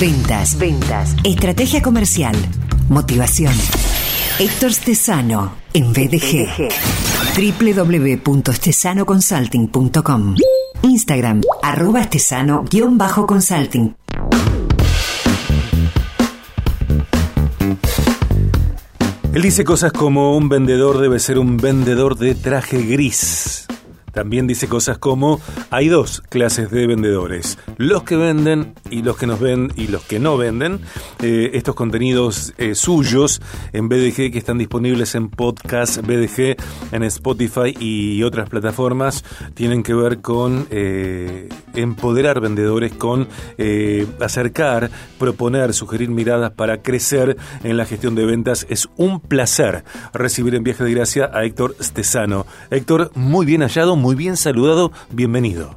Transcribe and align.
Ventas. 0.00 0.56
Ventas. 0.56 1.14
Estrategia 1.24 1.82
comercial. 1.82 2.36
Motivación. 2.88 3.52
Héctor 4.38 4.72
Stesano 4.72 5.56
en 5.72 5.92
BDG. 5.92 6.46
www.stesanoconsulting.com 8.24 10.36
Instagram, 10.82 11.40
arroba 11.62 12.02
estesano-consulting. 12.02 13.96
Él 19.34 19.42
dice 19.42 19.64
cosas 19.64 19.92
como 19.92 20.36
un 20.36 20.48
vendedor 20.48 20.98
debe 20.98 21.18
ser 21.18 21.40
un 21.40 21.56
vendedor 21.56 22.16
de 22.16 22.36
traje 22.36 22.82
gris. 22.82 23.67
También 24.12 24.46
dice 24.46 24.68
cosas 24.68 24.98
como 24.98 25.40
hay 25.70 25.88
dos 25.88 26.22
clases 26.28 26.70
de 26.70 26.86
vendedores, 26.86 27.58
los 27.76 28.02
que 28.02 28.16
venden 28.16 28.74
y 28.90 29.02
los 29.02 29.16
que 29.16 29.26
nos 29.26 29.40
ven 29.40 29.72
y 29.76 29.88
los 29.88 30.02
que 30.02 30.18
no 30.18 30.36
venden. 30.36 30.80
Eh, 31.22 31.50
estos 31.54 31.74
contenidos 31.74 32.54
eh, 32.58 32.74
suyos 32.74 33.40
en 33.72 33.88
BDG 33.88 34.32
que 34.32 34.38
están 34.38 34.58
disponibles 34.58 35.14
en 35.14 35.28
podcast 35.28 35.98
BDG, 35.98 36.56
en 36.92 37.02
Spotify 37.04 37.74
y 37.78 38.22
otras 38.22 38.48
plataformas 38.48 39.24
tienen 39.54 39.82
que 39.82 39.94
ver 39.94 40.20
con 40.20 40.66
eh, 40.70 41.48
empoderar 41.74 42.40
vendedores, 42.40 42.92
con 42.92 43.28
acercar, 44.20 44.90
proponer, 45.18 45.74
sugerir 45.74 46.10
miradas 46.10 46.52
para 46.52 46.82
crecer 46.82 47.36
en 47.62 47.76
la 47.76 47.84
gestión 47.84 48.14
de 48.14 48.24
ventas. 48.24 48.66
Es 48.68 48.88
un 48.96 49.20
placer 49.20 49.84
recibir 50.12 50.54
en 50.54 50.64
Viaje 50.64 50.84
de 50.84 50.94
Gracia 50.94 51.30
a 51.32 51.44
Héctor 51.44 51.76
Stesano. 51.80 52.46
Héctor, 52.70 53.10
muy 53.14 53.46
bien 53.46 53.62
hallado, 53.62 53.96
bien 54.14 54.36
saludado, 54.36 54.92
bienvenido. 55.10 55.76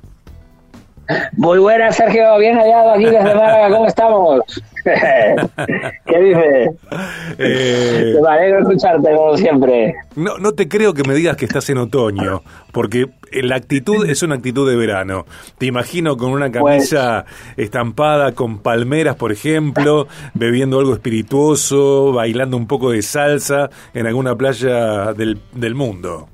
Muy 1.34 1.59
buenas, 1.59 1.95
Sergio, 1.95 2.38
bien 2.38 2.57
hallado 2.57 2.91
aquí 2.91 3.05
desde 3.05 3.35
Málaga, 3.35 3.70
¿cómo 3.70 3.88
estamos? 3.88 4.41
¿Qué 6.05 6.20
dices? 6.20 6.70
Eh, 7.38 8.15
me 8.21 8.29
alegro 8.29 8.60
escucharte, 8.62 9.15
como 9.15 9.38
siempre. 9.38 9.96
No, 10.15 10.38
no 10.38 10.54
te 10.54 10.68
creo 10.68 10.93
que 10.93 11.04
me 11.04 11.13
digas 11.13 11.38
que 11.38 11.46
estás 11.46 11.70
en 11.70 11.77
otoño, 11.77 12.41
porque 12.71 13.07
la 13.32 13.55
actitud 13.55 14.10
es 14.10 14.23
una 14.23 14.35
actitud 14.35 14.70
de 14.70 14.76
verano. 14.76 15.26
Te 15.57 15.66
imagino 15.66 16.18
con 16.18 16.32
una 16.32 16.49
pues 16.49 16.90
camisa 16.90 17.26
estampada 17.57 18.32
con 18.34 18.60
palmeras, 18.60 19.16
por 19.16 19.32
ejemplo, 19.32 20.07
bebiendo 20.34 20.79
algo 20.79 20.93
espirituoso, 20.93 22.13
bailando 22.13 22.57
un 22.57 22.68
poco 22.68 22.91
de 22.91 23.01
salsa 23.01 23.70
en 23.93 24.07
alguna 24.07 24.35
playa 24.35 25.13
del, 25.13 25.40
del 25.54 25.76
mundo. 25.76 26.27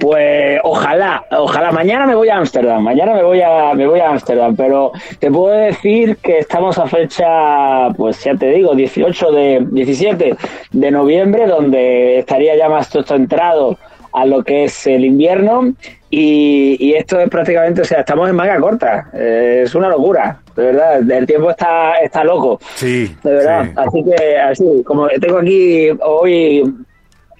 Pues 0.00 0.60
ojalá, 0.62 1.24
ojalá. 1.30 1.70
Mañana 1.72 2.06
me 2.06 2.14
voy 2.14 2.28
a 2.28 2.38
Ámsterdam, 2.38 2.82
mañana 2.82 3.14
me 3.14 3.22
voy 3.22 3.40
a, 3.40 3.74
me 3.74 3.86
voy 3.86 4.00
a 4.00 4.10
Ámsterdam, 4.10 4.56
pero 4.56 4.92
te 5.18 5.30
puedo 5.30 5.54
decir 5.54 6.16
que 6.16 6.38
estamos 6.38 6.78
a 6.78 6.86
fecha, 6.86 7.90
pues 7.96 8.22
ya 8.24 8.34
te 8.34 8.50
digo, 8.50 8.74
18 8.74 9.32
de, 9.32 9.66
17 9.70 10.36
de 10.72 10.90
noviembre, 10.90 11.46
donde 11.46 12.18
estaría 12.18 12.56
ya 12.56 12.68
más 12.68 12.90
todo 12.90 13.14
entrado 13.14 13.78
a 14.12 14.26
lo 14.26 14.42
que 14.42 14.64
es 14.64 14.86
el 14.86 15.04
invierno. 15.04 15.74
Y, 16.10 16.92
esto 16.94 17.18
es 17.18 17.30
prácticamente, 17.30 17.80
o 17.80 17.84
sea, 17.84 18.00
estamos 18.00 18.28
en 18.28 18.36
manga 18.36 18.60
corta, 18.60 19.08
eh, 19.14 19.62
es 19.64 19.74
una 19.74 19.88
locura, 19.88 20.40
de 20.54 20.62
verdad, 20.62 21.10
el 21.10 21.26
tiempo 21.26 21.50
está, 21.50 21.96
está 22.02 22.22
loco, 22.22 22.60
sí, 22.74 23.16
de 23.22 23.32
verdad, 23.32 23.70
así 23.76 24.04
que 24.04 24.36
así, 24.36 24.82
como 24.84 25.08
tengo 25.08 25.38
aquí 25.38 25.88
hoy 26.04 26.64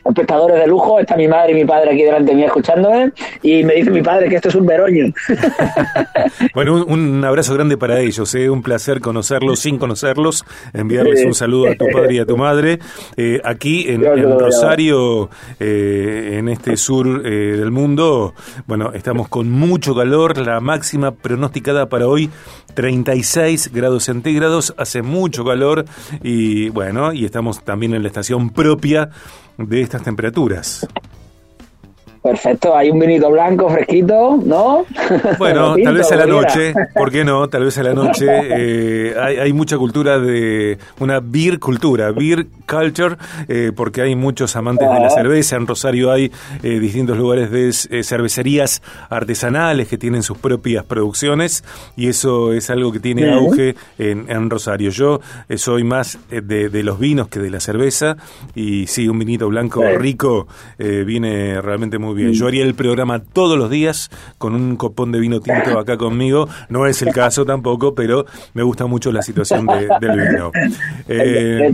espectadores 0.04 0.58
de 0.58 0.66
lujo, 0.66 0.98
está 1.00 1.16
mi 1.16 1.28
madre 1.28 1.52
y 1.52 1.54
mi 1.54 1.64
padre 1.64 1.92
aquí 1.92 2.02
delante 2.02 2.32
de 2.32 2.36
mí 2.36 2.44
escuchándome 2.44 3.12
y 3.42 3.64
me 3.64 3.74
dice 3.74 3.90
mi 3.90 4.02
padre 4.02 4.28
que 4.28 4.36
esto 4.36 4.48
es 4.48 4.54
un 4.54 4.66
veroño. 4.66 5.12
bueno, 6.54 6.84
un, 6.84 7.24
abrazo 7.24 7.54
grande 7.54 7.76
para 7.76 8.00
ellos, 8.00 8.34
¿eh? 8.34 8.50
un 8.50 8.62
placer 8.62 9.00
conocerlos 9.00 9.60
sin 9.60 9.78
conocerlos, 9.78 10.44
enviarles 10.72 11.24
un 11.24 11.34
saludo 11.34 11.70
a 11.70 11.74
tu 11.74 11.86
padre 11.92 12.14
y 12.14 12.18
a 12.18 12.26
tu 12.26 12.36
madre. 12.36 12.78
Eh, 13.16 13.40
aquí 13.44 13.86
en, 13.88 14.02
Rosario, 14.38 15.30
eh, 15.60 16.36
en 16.38 16.48
este 16.48 16.76
sur 16.76 17.22
eh, 17.24 17.56
del 17.56 17.70
mundo, 17.70 18.34
bueno, 18.66 18.92
estamos 18.92 19.28
con 19.28 19.50
mucho 19.50 19.94
calor, 19.94 20.38
la 20.38 20.60
máxima 20.60 21.12
pronosticada 21.12 21.88
para 21.88 22.06
hoy 22.06 22.30
36 22.74 23.72
grados 23.72 24.04
centígrados, 24.04 24.74
hace 24.76 25.02
mucho 25.02 25.44
calor 25.44 25.84
y 26.22 26.70
bueno, 26.70 27.12
y 27.12 27.24
estamos 27.24 27.62
también 27.64 27.94
en 27.94 28.02
la 28.02 28.08
estación 28.08 28.50
propia 28.50 29.10
de 29.68 29.82
estas 29.82 30.02
temperaturas. 30.02 30.86
Perfecto, 32.22 32.76
hay 32.76 32.88
un 32.88 33.00
vinito 33.00 33.28
blanco 33.32 33.68
fresquito, 33.68 34.38
¿no? 34.44 34.86
Bueno, 35.38 35.74
tal 35.82 35.94
vez 35.96 36.12
a 36.12 36.16
la 36.16 36.26
noche, 36.26 36.72
¿por 36.94 37.10
qué 37.10 37.24
no? 37.24 37.48
Tal 37.48 37.64
vez 37.64 37.76
a 37.78 37.82
la 37.82 37.94
noche. 37.94 38.26
Eh, 38.54 39.14
hay, 39.18 39.52
mucha 39.52 39.78
cultura 39.78 40.18
de 40.18 40.78
una 41.00 41.20
beer 41.20 41.58
cultura, 41.58 42.12
beer 42.12 42.46
culture, 42.68 43.16
eh, 43.48 43.72
porque 43.74 44.02
hay 44.02 44.14
muchos 44.14 44.56
amantes 44.56 44.88
de 44.88 45.00
la 45.00 45.10
cerveza. 45.10 45.56
En 45.56 45.66
Rosario 45.66 46.10
hay 46.12 46.30
eh, 46.62 46.78
distintos 46.78 47.16
lugares 47.16 47.50
de 47.50 47.72
cervecerías 48.02 48.82
artesanales 49.08 49.88
que 49.88 49.96
tienen 49.96 50.22
sus 50.22 50.38
propias 50.38 50.84
producciones 50.84 51.64
y 51.96 52.08
eso 52.08 52.52
es 52.52 52.68
algo 52.70 52.92
que 52.92 53.00
tiene 53.00 53.32
auge 53.32 53.74
en, 53.98 54.50
Rosario. 54.50 54.90
Yo 54.90 55.20
soy 55.56 55.84
más 55.84 56.18
de, 56.28 56.82
los 56.82 56.98
vinos 56.98 57.28
que 57.28 57.40
de 57.40 57.50
la 57.50 57.60
cerveza 57.60 58.16
y 58.54 58.86
sí, 58.86 59.08
un 59.08 59.18
vinito 59.18 59.48
blanco 59.48 59.82
rico 59.98 60.46
viene 60.78 61.60
realmente 61.60 61.98
muy 61.98 62.11
bien. 62.14 62.32
Yo 62.32 62.46
haría 62.46 62.64
el 62.64 62.74
programa 62.74 63.20
todos 63.20 63.58
los 63.58 63.70
días 63.70 64.10
con 64.38 64.54
un 64.54 64.76
copón 64.76 65.12
de 65.12 65.20
vino 65.20 65.40
tinto 65.40 65.78
acá 65.78 65.96
conmigo. 65.96 66.48
No 66.68 66.86
es 66.86 67.02
el 67.02 67.12
caso 67.12 67.44
tampoco, 67.44 67.94
pero 67.94 68.26
me 68.54 68.62
gusta 68.62 68.86
mucho 68.86 69.12
la 69.12 69.22
situación 69.22 69.66
del 69.66 70.10
vino. 70.10 70.52
Eh, 71.08 71.70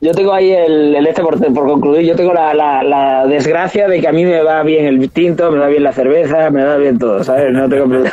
yo 0.00 0.12
tengo 0.12 0.32
ahí 0.32 0.52
el, 0.52 0.94
este 1.06 1.22
por, 1.22 1.38
concluir, 1.66 2.06
yo 2.06 2.14
tengo 2.14 2.32
la, 2.32 2.54
la, 2.54 3.26
desgracia 3.26 3.88
de 3.88 4.00
que 4.00 4.06
a 4.06 4.12
mí 4.12 4.24
me 4.24 4.42
va 4.42 4.62
bien 4.62 4.86
el 4.86 5.10
tinto, 5.10 5.50
me 5.50 5.58
va 5.58 5.66
bien 5.66 5.82
la 5.82 5.92
cerveza, 5.92 6.50
me 6.50 6.64
va 6.64 6.76
bien 6.76 6.98
todo, 6.98 7.24
¿sabes? 7.24 7.52
No 7.52 7.68
tengo 7.68 7.88
problema. 7.88 8.12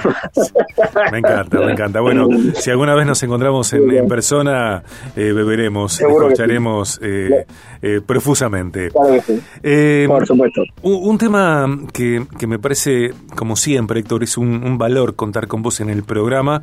Me 1.11 1.19
encanta, 1.19 1.59
me 1.59 1.71
encanta. 1.71 2.01
Bueno, 2.01 2.27
si 2.55 2.71
alguna 2.71 2.95
vez 2.95 3.05
nos 3.05 3.21
encontramos 3.21 3.71
en, 3.73 4.07
persona, 4.07 4.83
eh, 5.15 5.31
beberemos, 5.31 5.99
escucharemos 6.01 6.99
eh, 7.03 7.45
eh, 7.81 8.01
profusamente. 8.05 8.89
Claro 8.89 9.13
que 9.13 9.21
sí. 9.21 10.07
por 10.07 10.25
supuesto. 10.25 10.63
Un, 10.81 11.17
tema 11.17 11.67
que, 11.93 12.25
que, 12.37 12.47
me 12.47 12.57
parece, 12.57 13.11
como 13.35 13.55
siempre, 13.55 13.99
Héctor, 13.99 14.23
es 14.23 14.37
un, 14.37 14.63
un 14.63 14.77
valor 14.77 15.15
contar 15.15 15.47
con 15.47 15.61
vos 15.61 15.79
en 15.79 15.89
el 15.89 16.03
programa, 16.03 16.61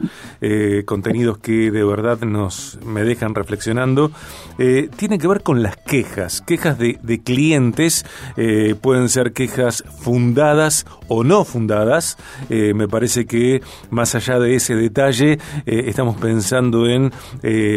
contenidos 0.85 1.39
que 1.39 1.71
de 1.71 1.85
verdad 1.85 2.19
nos 2.23 2.79
me 2.85 3.05
dejan 3.05 3.35
reflexionando. 3.35 4.11
tiene 4.97 5.12
tiene 5.13 5.21
que 5.21 5.29
ver 5.29 5.43
con 5.43 5.63
las 5.63 5.77
quejas, 5.77 6.41
quejas 6.41 6.79
de, 6.79 7.21
clientes, 7.23 8.07
eh, 8.39 8.75
pueden 8.81 9.11
ser 9.11 9.35
quejas 9.35 9.85
fundadas 10.01 10.87
o 11.07 11.23
no 11.23 11.45
fundadas. 11.45 12.17
Eh, 12.49 12.73
me 12.73 12.89
parece 12.89 13.27
que 13.27 13.61
más 13.91 14.15
allá 14.15 14.39
de 14.39 14.55
ese 14.55 14.75
detalle, 14.75 15.33
eh, 15.67 15.85
estamos 15.87 16.17
pensando 16.17 16.89
en 16.89 17.13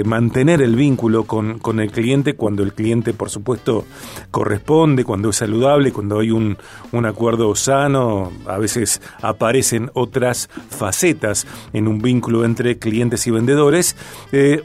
mantener 0.06 0.62
el 0.62 0.78
vínculo 0.78 1.26
con, 1.26 1.60
el 1.82 1.92
cliente 1.92 2.36
cuando 2.36 2.64
el 2.64 2.74
cliente, 2.74 3.12
por 3.12 3.30
supuesto, 3.30 3.84
corresponde, 4.32 5.04
cuando 5.04 5.32
es 5.32 5.36
saludable, 5.36 5.92
cuando 5.92 6.20
hay 6.20 6.32
un, 6.32 6.58
un 6.94 7.06
acuerdo 7.06 7.54
sano. 7.56 8.32
A 8.48 8.58
veces 8.60 9.02
aparecen 9.22 9.92
otras 9.94 10.48
facetas 10.70 11.46
en 11.74 11.90
un 11.90 12.02
vínculo 12.02 12.46
entre 12.46 12.80
clientes 12.80 13.28
y 13.28 13.32
vendedores. 13.32 13.98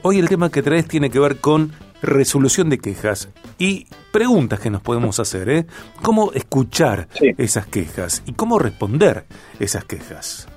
hoy 0.02 0.20
el 0.20 0.28
tema 0.28 0.50
que 0.50 0.62
traes 0.62 0.86
tiene 0.86 1.10
que 1.10 1.18
ver 1.18 1.38
con 1.40 1.89
resolución 2.02 2.70
de 2.70 2.78
quejas 2.78 3.28
y 3.58 3.86
preguntas 4.12 4.60
que 4.60 4.70
nos 4.70 4.82
podemos 4.82 5.20
hacer, 5.20 5.48
¿eh? 5.48 5.66
¿Cómo 6.02 6.32
escuchar 6.32 7.08
esas 7.38 7.66
quejas 7.66 8.22
y 8.26 8.32
cómo 8.32 8.58
responder 8.58 9.24
esas 9.58 9.84
quejas? 9.84 10.48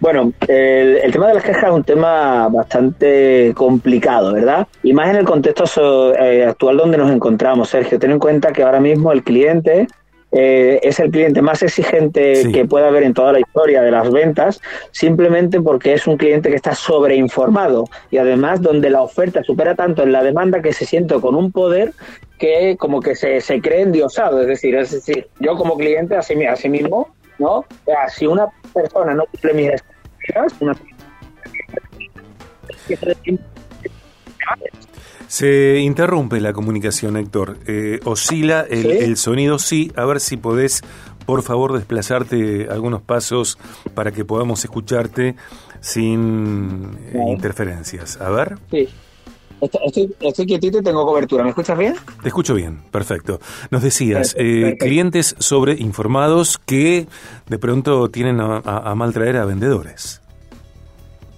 Bueno, 0.00 0.32
el, 0.46 1.12
tema 1.12 1.28
de 1.28 1.34
las 1.34 1.42
quejas 1.42 1.64
es 1.64 1.70
un 1.70 1.84
tema 1.84 2.48
bastante 2.48 3.52
complicado, 3.56 4.32
¿verdad? 4.32 4.66
Y 4.82 4.92
más 4.92 5.10
en 5.10 5.16
el 5.16 5.24
contexto 5.24 6.14
eh, 6.14 6.44
actual 6.44 6.76
donde 6.76 6.98
nos 6.98 7.10
encontramos, 7.10 7.68
Sergio. 7.68 7.98
Ten 7.98 8.12
en 8.12 8.18
cuenta 8.18 8.52
que 8.52 8.62
ahora 8.62 8.80
mismo 8.80 9.12
el 9.12 9.22
cliente 9.22 9.88
eh, 10.32 10.78
es 10.82 11.00
el 11.00 11.10
cliente 11.10 11.42
más 11.42 11.62
exigente 11.62 12.50
que 12.52 12.64
puede 12.64 12.86
haber 12.86 13.02
en 13.02 13.14
toda 13.14 13.32
la 13.32 13.40
historia 13.40 13.82
de 13.82 13.90
las 13.90 14.10
ventas, 14.10 14.60
simplemente 14.92 15.60
porque 15.60 15.92
es 15.92 16.06
un 16.06 16.16
cliente 16.16 16.50
que 16.50 16.56
está 16.56 16.74
sobreinformado 16.74 17.84
y 18.10 18.18
además 18.18 18.62
donde 18.62 18.90
la 18.90 19.02
oferta 19.02 19.42
supera 19.42 19.74
tanto 19.74 20.02
en 20.02 20.12
la 20.12 20.22
demanda 20.22 20.62
que 20.62 20.72
se 20.72 20.86
siente 20.86 21.14
con 21.20 21.34
un 21.34 21.50
poder 21.50 21.92
que 22.38 22.76
como 22.78 23.00
que 23.00 23.16
se, 23.16 23.40
se 23.40 23.60
cree 23.60 23.82
endiosado. 23.82 24.40
Es 24.40 24.46
decir, 24.46 24.74
es 24.76 24.92
decir, 24.92 25.28
yo 25.40 25.56
como 25.56 25.76
cliente, 25.76 26.16
así, 26.16 26.42
así 26.44 26.68
mismo, 26.68 27.12
¿no? 27.38 27.56
O 27.56 27.66
sea, 27.84 28.08
si 28.08 28.26
una 28.26 28.46
persona 28.72 29.14
no 29.14 29.24
cumple 29.26 29.54
mis 29.54 29.68
expectativas, 29.70 30.54
una 30.60 30.74
se 35.30 35.78
interrumpe 35.78 36.40
la 36.40 36.52
comunicación, 36.52 37.16
Héctor. 37.16 37.58
Eh, 37.68 38.00
oscila 38.04 38.66
el, 38.68 38.90
el, 38.90 39.16
sonido, 39.16 39.60
sí. 39.60 39.92
A 39.94 40.04
ver 40.04 40.18
si 40.18 40.36
podés 40.36 40.82
por 41.24 41.44
favor 41.44 41.72
desplazarte 41.72 42.66
algunos 42.68 43.00
pasos 43.00 43.56
para 43.94 44.10
que 44.10 44.24
podamos 44.24 44.64
escucharte 44.64 45.36
sin 45.80 46.98
interferencias. 47.28 48.20
A 48.20 48.30
ver. 48.30 48.58
Sí. 48.72 48.88
Estoy, 49.60 50.12
estoy, 50.18 50.46
quietito 50.46 50.78
y 50.78 50.82
tengo 50.82 51.06
cobertura. 51.06 51.44
¿Me 51.44 51.50
escuchas 51.50 51.78
bien? 51.78 51.94
Te 52.22 52.28
escucho 52.28 52.52
bien, 52.54 52.80
perfecto. 52.90 53.38
Nos 53.70 53.82
decías, 53.82 54.34
eh, 54.36 54.74
clientes 54.80 55.36
sobreinformados 55.38 56.58
que 56.58 57.06
de 57.46 57.58
pronto 57.60 58.10
tienen 58.10 58.40
a, 58.40 58.56
a, 58.64 58.90
a 58.90 58.94
maltraer 58.96 59.36
a 59.36 59.44
vendedores. 59.44 60.22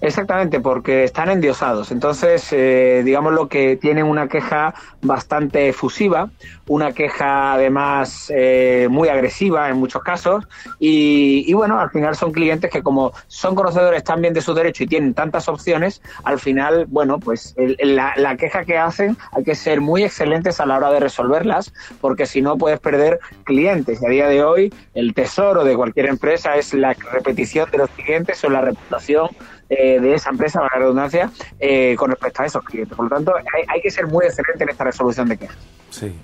Exactamente, 0.03 0.59
porque 0.59 1.05
están 1.05 1.29
endiosados. 1.29 1.89
Entonces, 1.89 2.51
eh, 2.51 3.03
digamos 3.05 3.31
lo 3.31 3.47
que 3.47 3.77
tienen 3.77 4.05
una 4.05 4.27
queja 4.27 4.73
bastante 5.01 5.69
efusiva, 5.69 6.29
una 6.67 6.91
queja 6.91 7.53
además 7.53 8.29
eh, 8.35 8.89
muy 8.91 9.07
agresiva 9.07 9.69
en 9.69 9.77
muchos 9.77 10.03
casos. 10.03 10.43
Y, 10.77 11.45
y, 11.47 11.53
bueno, 11.53 11.79
al 11.79 11.89
final 11.89 12.17
son 12.17 12.33
clientes 12.33 12.69
que 12.69 12.83
como 12.83 13.13
son 13.27 13.55
conocedores 13.55 14.03
también 14.03 14.33
de 14.33 14.41
su 14.41 14.53
derecho 14.53 14.83
y 14.83 14.87
tienen 14.87 15.13
tantas 15.13 15.47
opciones, 15.47 16.01
al 16.25 16.37
final, 16.37 16.85
bueno, 16.89 17.17
pues 17.17 17.55
el, 17.55 17.77
la, 17.95 18.13
la 18.17 18.35
queja 18.35 18.65
que 18.65 18.77
hacen 18.77 19.15
hay 19.31 19.45
que 19.45 19.55
ser 19.55 19.79
muy 19.79 20.03
excelentes 20.03 20.59
a 20.59 20.65
la 20.65 20.75
hora 20.75 20.91
de 20.91 20.99
resolverlas, 20.99 21.73
porque 22.01 22.25
si 22.25 22.41
no 22.41 22.57
puedes 22.57 22.81
perder 22.81 23.21
clientes. 23.45 24.01
Y 24.01 24.05
a 24.05 24.09
día 24.09 24.27
de 24.27 24.43
hoy, 24.43 24.73
el 24.95 25.13
tesoro 25.13 25.63
de 25.63 25.77
cualquier 25.77 26.07
empresa 26.07 26.57
es 26.57 26.73
la 26.73 26.93
repetición 27.13 27.71
de 27.71 27.77
los 27.77 27.89
clientes 27.91 28.43
o 28.43 28.49
la 28.49 28.59
reputación 28.59 29.29
eh, 29.69 29.99
de 29.99 30.13
esa 30.13 30.29
empresa, 30.29 30.61
la 30.61 30.79
redundancia, 30.79 31.31
eh, 31.59 31.95
con 31.97 32.09
respecto 32.09 32.43
a 32.43 32.45
esos 32.45 32.63
clientes. 32.63 32.95
Por 32.95 33.05
lo 33.05 33.15
tanto, 33.15 33.35
hay, 33.35 33.63
hay, 33.67 33.81
que 33.81 33.89
ser 33.89 34.07
muy 34.07 34.25
excelente 34.25 34.63
en 34.63 34.69
esta 34.69 34.83
resolución 34.83 35.27
de 35.29 35.37
quejas. 35.37 35.57
Sí. 35.89 36.15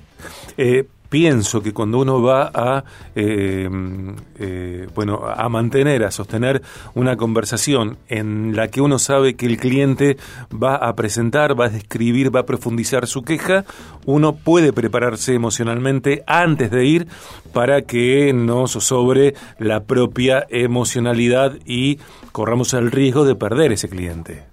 Eh, 0.58 0.86
pienso 1.10 1.62
que 1.62 1.74
cuando 1.74 2.00
uno 2.00 2.22
va 2.22 2.52
a 2.54 2.84
eh, 3.16 3.70
eh, 4.38 4.88
bueno 4.96 5.22
a 5.26 5.50
mantener 5.50 6.04
a 6.04 6.12
sostener 6.12 6.62
una 6.96 7.18
conversación 7.18 7.98
en 8.08 8.56
la 8.56 8.68
que 8.68 8.82
uno 8.82 9.00
sabe 9.00 9.36
que 9.36 9.46
el 9.46 9.58
cliente 9.58 10.18
va 10.52 10.76
a 10.76 10.96
presentar 10.96 11.60
va 11.60 11.66
a 11.66 11.70
describir 11.70 12.34
va 12.34 12.42
a 12.42 12.46
profundizar 12.46 13.08
su 13.08 13.24
queja 13.24 13.66
uno 14.06 14.36
puede 14.36 14.74
prepararse 14.74 15.34
emocionalmente 15.34 16.24
antes 16.28 16.72
de 16.72 16.86
ir 16.86 17.08
para 17.54 17.82
que 17.82 18.32
no 18.34 18.68
sobre 18.68 19.34
la 19.58 19.84
propia 19.84 20.46
emocionalidad 20.50 21.58
y 21.66 22.00
corramos 22.32 22.74
el 22.74 22.92
riesgo 22.92 23.26
de 23.26 23.36
perder 23.36 23.72
ese 23.72 23.90
cliente 23.90 24.49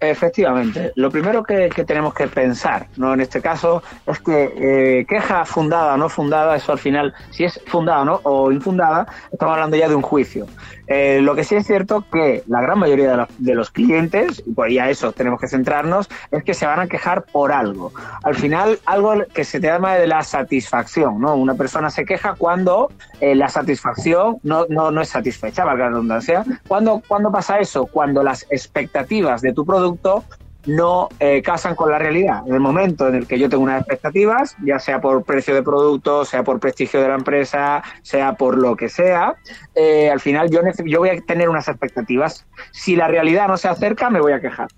Efectivamente. 0.00 0.92
Lo 0.94 1.10
primero 1.10 1.42
que, 1.42 1.68
tenemos 1.84 2.14
que 2.14 2.28
pensar, 2.28 2.86
¿no? 2.96 3.14
En 3.14 3.20
este 3.20 3.40
caso, 3.40 3.82
es 4.06 4.20
que 4.20 5.00
eh, 5.00 5.06
queja 5.06 5.44
fundada 5.44 5.94
o 5.94 5.96
no 5.96 6.08
fundada, 6.08 6.54
eso 6.54 6.70
al 6.70 6.78
final, 6.78 7.12
si 7.30 7.44
es 7.44 7.60
fundada 7.66 8.04
¿no? 8.04 8.20
o 8.22 8.52
infundada, 8.52 9.08
estamos 9.32 9.54
hablando 9.54 9.76
ya 9.76 9.88
de 9.88 9.96
un 9.96 10.02
juicio. 10.02 10.46
Eh, 10.88 11.20
lo 11.22 11.34
que 11.34 11.44
sí 11.44 11.54
es 11.54 11.66
cierto 11.66 12.04
que 12.10 12.42
la 12.46 12.60
gran 12.60 12.78
mayoría 12.78 13.10
de 13.10 13.16
los, 13.16 13.28
de 13.38 13.54
los 13.54 13.70
clientes, 13.70 14.42
y 14.46 14.60
ahí 14.60 14.78
a 14.78 14.90
eso 14.90 15.12
tenemos 15.12 15.40
que 15.40 15.48
centrarnos, 15.48 16.08
es 16.30 16.42
que 16.42 16.54
se 16.54 16.66
van 16.66 16.80
a 16.80 16.86
quejar 16.86 17.24
por 17.24 17.52
algo. 17.52 17.92
Al 18.22 18.34
final, 18.34 18.78
algo 18.86 19.14
que 19.32 19.44
se 19.44 19.60
te 19.60 19.66
llama 19.66 19.94
de 19.94 20.06
la 20.06 20.22
satisfacción, 20.22 21.20
¿no? 21.20 21.34
Una 21.36 21.54
persona 21.54 21.90
se 21.90 22.04
queja 22.04 22.34
cuando 22.34 22.90
eh, 23.20 23.34
la 23.34 23.48
satisfacción 23.48 24.38
no, 24.42 24.66
no, 24.68 24.90
no 24.90 25.00
es 25.00 25.08
satisfecha, 25.08 25.64
valga 25.64 25.84
la 25.84 25.90
redundancia. 25.90 26.44
¿Cuándo, 26.66 27.02
¿Cuándo 27.06 27.30
pasa 27.30 27.58
eso? 27.58 27.86
Cuando 27.86 28.22
las 28.22 28.46
expectativas 28.50 29.42
de 29.42 29.52
tu 29.52 29.64
producto 29.64 30.24
no 30.68 31.08
eh, 31.18 31.40
casan 31.42 31.74
con 31.74 31.90
la 31.90 31.98
realidad. 31.98 32.42
En 32.46 32.52
el 32.52 32.60
momento 32.60 33.08
en 33.08 33.14
el 33.14 33.26
que 33.26 33.38
yo 33.38 33.48
tengo 33.48 33.64
unas 33.64 33.80
expectativas, 33.80 34.54
ya 34.62 34.78
sea 34.78 35.00
por 35.00 35.24
precio 35.24 35.54
de 35.54 35.62
producto, 35.62 36.26
sea 36.26 36.44
por 36.44 36.60
prestigio 36.60 37.00
de 37.00 37.08
la 37.08 37.14
empresa, 37.14 37.82
sea 38.02 38.34
por 38.34 38.58
lo 38.58 38.76
que 38.76 38.90
sea, 38.90 39.34
eh, 39.74 40.10
al 40.10 40.20
final 40.20 40.50
yo, 40.50 40.60
yo 40.84 40.98
voy 40.98 41.08
a 41.08 41.20
tener 41.22 41.48
unas 41.48 41.68
expectativas. 41.68 42.46
Si 42.70 42.96
la 42.96 43.08
realidad 43.08 43.48
no 43.48 43.56
se 43.56 43.68
acerca, 43.68 44.10
me 44.10 44.20
voy 44.20 44.32
a 44.32 44.40
quejar. 44.40 44.68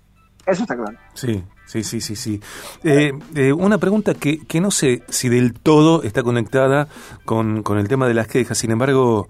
Eso 0.45 0.63
está 0.63 0.75
claro. 0.75 0.97
Sí, 1.13 1.43
sí, 1.65 1.83
sí, 1.83 1.99
sí, 1.99 2.15
sí. 2.15 2.41
Eh, 2.83 3.51
una 3.51 3.77
pregunta 3.77 4.13
que, 4.13 4.39
que, 4.47 4.61
no 4.61 4.71
sé 4.71 5.03
si 5.09 5.27
del 5.27 5.53
todo 5.53 6.03
está 6.03 6.23
conectada 6.23 6.87
con, 7.25 7.63
con 7.63 7.77
el 7.77 7.89
tema 7.89 8.07
de 8.07 8.13
las 8.13 8.27
quejas, 8.27 8.57
sin 8.57 8.71
embargo, 8.71 9.27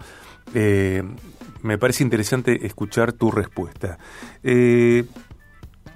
me 0.53 1.77
parece 1.79 2.03
interesante 2.03 2.67
escuchar 2.67 3.13
tu 3.13 3.31
respuesta. 3.31 3.97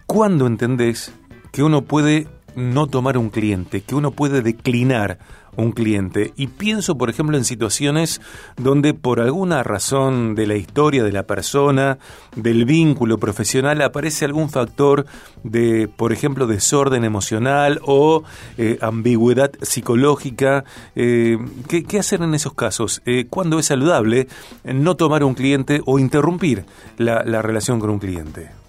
¿Cuándo 0.07 0.45
entendés 0.45 1.11
que 1.51 1.63
uno 1.63 1.81
puede 1.81 2.27
no 2.55 2.85
tomar 2.85 3.17
un 3.17 3.29
cliente, 3.29 3.81
que 3.81 3.95
uno 3.95 4.11
puede 4.11 4.43
declinar 4.43 5.17
un 5.57 5.71
cliente? 5.71 6.31
Y 6.37 6.45
pienso, 6.45 6.95
por 6.95 7.09
ejemplo, 7.09 7.37
en 7.37 7.43
situaciones 7.43 8.21
donde 8.55 8.93
por 8.93 9.19
alguna 9.19 9.63
razón 9.63 10.35
de 10.35 10.45
la 10.45 10.55
historia 10.55 11.03
de 11.03 11.11
la 11.11 11.23
persona, 11.23 11.97
del 12.35 12.65
vínculo 12.65 13.17
profesional, 13.17 13.81
aparece 13.81 14.25
algún 14.25 14.51
factor 14.51 15.07
de, 15.43 15.87
por 15.87 16.13
ejemplo, 16.13 16.45
desorden 16.45 17.03
emocional 17.03 17.79
o 17.83 18.23
eh, 18.59 18.77
ambigüedad 18.81 19.51
psicológica. 19.63 20.65
Eh, 20.95 21.39
¿qué, 21.67 21.83
¿qué, 21.83 21.97
hacer 21.97 22.21
en 22.21 22.35
esos 22.35 22.53
casos? 22.53 23.01
Eh, 23.07 23.25
¿Cuándo 23.27 23.57
es 23.57 23.65
saludable 23.65 24.27
no 24.63 24.95
tomar 24.95 25.23
un 25.23 25.33
cliente 25.33 25.81
o 25.87 25.97
interrumpir 25.97 26.63
la 26.97 27.41
relación 27.41 27.79
con 27.79 27.89
un 27.89 27.99
cliente? 27.99 28.64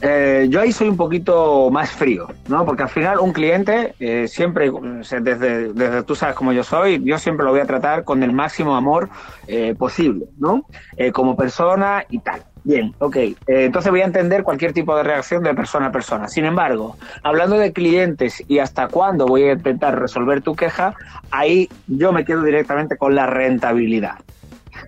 Eh, 0.00 0.46
yo 0.48 0.60
ahí 0.60 0.72
soy 0.72 0.88
un 0.88 0.96
poquito 0.96 1.70
más 1.70 1.90
frío, 1.90 2.28
¿no? 2.48 2.64
Porque 2.64 2.84
al 2.84 2.88
final 2.88 3.18
un 3.18 3.32
cliente 3.32 3.94
eh, 3.98 4.28
siempre, 4.28 4.70
desde, 5.20 5.72
desde, 5.72 6.02
tú 6.04 6.14
sabes 6.14 6.36
como 6.36 6.52
yo 6.52 6.62
soy, 6.62 7.02
yo 7.04 7.18
siempre 7.18 7.44
lo 7.44 7.50
voy 7.50 7.60
a 7.60 7.66
tratar 7.66 8.04
con 8.04 8.22
el 8.22 8.32
máximo 8.32 8.76
amor 8.76 9.08
eh, 9.46 9.74
posible, 9.76 10.26
¿no? 10.38 10.64
Eh, 10.96 11.10
como 11.10 11.36
persona 11.36 12.04
y 12.08 12.18
tal. 12.20 12.42
Bien, 12.64 12.94
ok. 12.98 13.16
entonces 13.46 13.90
voy 13.90 14.02
a 14.02 14.04
entender 14.04 14.42
cualquier 14.42 14.74
tipo 14.74 14.94
de 14.94 15.02
reacción 15.02 15.42
de 15.42 15.54
persona 15.54 15.86
a 15.86 15.92
persona. 15.92 16.28
Sin 16.28 16.44
embargo, 16.44 16.98
hablando 17.22 17.56
de 17.56 17.72
clientes 17.72 18.44
y 18.46 18.58
hasta 18.58 18.88
cuándo 18.88 19.26
voy 19.26 19.44
a 19.44 19.52
intentar 19.52 19.98
resolver 19.98 20.42
tu 20.42 20.54
queja, 20.54 20.94
ahí 21.30 21.70
yo 21.86 22.12
me 22.12 22.26
quedo 22.26 22.42
directamente 22.42 22.98
con 22.98 23.14
la 23.14 23.26
rentabilidad. 23.26 24.16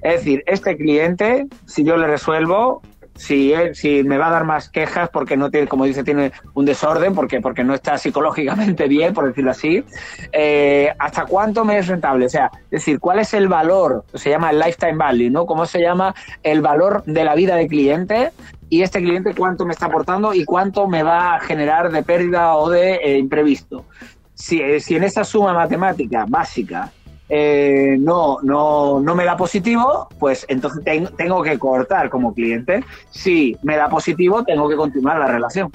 Es 0.02 0.16
decir, 0.16 0.42
este 0.46 0.76
cliente, 0.76 1.46
si 1.66 1.82
yo 1.82 1.96
le 1.96 2.06
resuelvo, 2.06 2.82
si, 3.20 3.52
él, 3.52 3.74
si 3.74 4.02
me 4.02 4.16
va 4.16 4.28
a 4.28 4.30
dar 4.30 4.44
más 4.44 4.70
quejas 4.70 5.10
porque 5.10 5.36
no 5.36 5.50
tiene, 5.50 5.68
como 5.68 5.84
dice, 5.84 6.02
tiene 6.02 6.32
un 6.54 6.64
desorden, 6.64 7.14
porque, 7.14 7.42
porque 7.42 7.62
no 7.62 7.74
está 7.74 7.98
psicológicamente 7.98 8.88
bien, 8.88 9.12
por 9.12 9.26
decirlo 9.26 9.50
así, 9.50 9.84
eh, 10.32 10.90
¿hasta 10.98 11.26
cuánto 11.26 11.66
me 11.66 11.76
es 11.76 11.86
rentable? 11.86 12.24
O 12.24 12.28
sea, 12.30 12.50
es 12.64 12.70
decir, 12.70 12.98
¿cuál 12.98 13.18
es 13.18 13.34
el 13.34 13.46
valor? 13.46 14.06
Se 14.14 14.30
llama 14.30 14.50
el 14.50 14.58
lifetime 14.58 14.96
value, 14.96 15.30
¿no? 15.30 15.44
¿Cómo 15.44 15.66
se 15.66 15.82
llama 15.82 16.14
el 16.42 16.62
valor 16.62 17.04
de 17.04 17.24
la 17.24 17.34
vida 17.34 17.56
del 17.56 17.68
cliente? 17.68 18.32
Y 18.70 18.80
este 18.80 19.00
cliente 19.00 19.34
cuánto 19.34 19.66
me 19.66 19.72
está 19.72 19.86
aportando 19.86 20.32
y 20.32 20.46
cuánto 20.46 20.88
me 20.88 21.02
va 21.02 21.34
a 21.34 21.40
generar 21.40 21.92
de 21.92 22.02
pérdida 22.02 22.54
o 22.56 22.70
de 22.70 22.94
eh, 22.94 23.18
imprevisto. 23.18 23.84
Si, 24.32 24.80
si 24.80 24.96
en 24.96 25.04
esa 25.04 25.24
suma 25.24 25.52
matemática 25.52 26.24
básica 26.26 26.90
eh, 27.30 27.96
no, 27.98 28.38
no, 28.42 29.00
no 29.00 29.14
me 29.14 29.24
da 29.24 29.36
positivo, 29.36 30.08
pues 30.18 30.44
entonces 30.48 30.82
te, 30.84 31.00
tengo 31.16 31.42
que 31.42 31.58
cortar 31.58 32.10
como 32.10 32.34
cliente. 32.34 32.84
Si 33.10 33.56
me 33.62 33.76
da 33.76 33.88
positivo, 33.88 34.44
tengo 34.44 34.68
que 34.68 34.76
continuar 34.76 35.18
la 35.18 35.28
relación. 35.28 35.70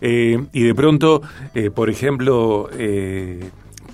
Eh, 0.00 0.46
y 0.52 0.62
de 0.62 0.74
pronto, 0.74 1.22
eh, 1.54 1.70
por 1.70 1.90
ejemplo, 1.90 2.70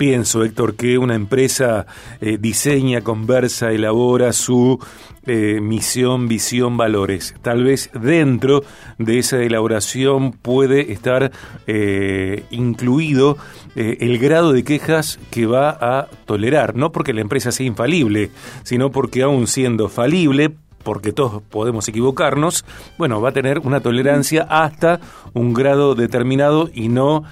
pienso, 0.02 0.42
Héctor, 0.42 0.74
que 0.74 0.98
una 0.98 1.14
empresa 1.14 1.86
eh, 2.20 2.36
diseña, 2.36 3.02
conversa, 3.02 3.70
elabora 3.70 4.32
su 4.32 4.84
eh, 5.26 5.60
misión, 5.62 6.26
visión, 6.26 6.76
valores. 6.76 7.36
Tal 7.40 7.62
vez 7.62 7.88
dentro 7.94 8.64
de 8.98 9.20
esa 9.20 9.40
elaboración 9.40 10.32
puede 10.32 10.90
estar 10.90 11.30
eh, 11.68 12.42
incluido 12.50 13.38
el 13.76 14.18
grado 14.18 14.52
de 14.52 14.64
quejas 14.64 15.20
que 15.30 15.46
va 15.46 15.70
a 15.70 16.08
tolerar, 16.26 16.74
no 16.74 16.90
porque 16.90 17.14
la 17.14 17.20
empresa 17.20 17.52
sea 17.52 17.64
infalible, 17.64 18.32
sino 18.64 18.90
porque 18.90 19.22
aún 19.22 19.46
siendo 19.46 19.88
falible, 19.88 20.50
porque 20.82 21.12
todos 21.12 21.44
podemos 21.44 21.86
equivocarnos, 21.86 22.64
bueno, 22.98 23.20
va 23.20 23.28
a 23.28 23.32
tener 23.32 23.60
una 23.60 23.80
tolerancia 23.80 24.42
hasta 24.50 24.98
un 25.32 25.54
grado 25.54 25.94
determinado 25.94 26.68
y 26.74 26.88
no 26.88 27.22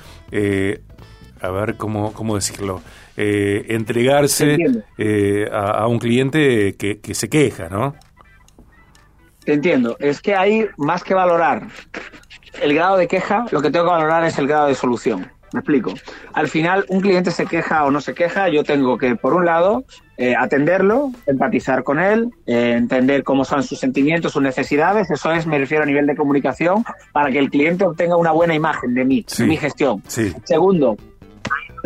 a 1.41 1.51
ver 1.51 1.77
cómo, 1.77 2.13
cómo 2.13 2.35
decirlo, 2.35 2.83
eh, 3.17 3.67
entregarse 3.69 4.57
eh, 4.99 5.49
a, 5.53 5.83
a, 5.83 5.87
un 5.87 5.99
cliente 5.99 6.77
que, 6.77 7.01
que, 7.01 7.15
se 7.15 7.29
queja, 7.29 7.69
¿no? 7.69 7.95
Te 9.45 9.55
entiendo. 9.55 9.97
Es 9.99 10.21
que 10.21 10.35
hay 10.35 10.67
más 10.77 11.03
que 11.03 11.15
valorar 11.15 11.69
el 12.61 12.75
grado 12.75 12.97
de 12.97 13.09
queja, 13.09 13.47
lo 13.51 13.63
que 13.63 13.71
tengo 13.71 13.87
que 13.87 13.93
valorar 13.93 14.25
es 14.25 14.39
el 14.39 14.47
grado 14.47 14.67
de 14.69 14.75
solución. 14.75 15.31
Me 15.53 15.61
explico. 15.61 15.93
Al 16.33 16.47
final, 16.47 16.85
un 16.89 17.01
cliente 17.01 17.33
se 17.33 17.45
queja 17.45 17.85
o 17.85 17.91
no 17.91 18.01
se 18.01 18.15
queja, 18.15 18.49
yo 18.49 18.63
tengo 18.63 18.97
que, 18.97 19.17
por 19.17 19.35
un 19.35 19.45
lado, 19.45 19.85
eh, 20.17 20.37
atenderlo, 20.37 21.11
empatizar 21.27 21.83
con 21.83 21.99
él, 21.99 22.31
eh, 22.47 22.75
entender 22.77 23.25
cómo 23.25 23.45
son 23.45 23.65
sus 23.65 23.81
sentimientos, 23.81 24.31
sus 24.33 24.43
necesidades. 24.43 25.11
Eso 25.11 25.33
es, 25.33 25.49
me 25.49 25.59
refiero 25.59 25.83
a 25.83 25.87
nivel 25.87 26.07
de 26.07 26.15
comunicación, 26.15 26.85
para 27.13 27.33
que 27.33 27.41
el 27.41 27.51
cliente 27.51 27.85
obtenga 27.85 28.15
una 28.15 28.31
buena 28.31 28.55
imagen 28.55 28.95
de 28.95 29.05
mí, 29.05 29.25
Sí. 29.27 29.43
de 29.43 29.49
mi 29.49 29.57
gestión. 29.57 30.03
Sí. 30.07 30.33
Segundo, 30.45 30.97